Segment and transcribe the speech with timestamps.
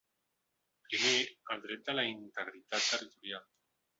[0.85, 1.11] Primer,
[1.55, 3.45] el dret de la integritat territorial.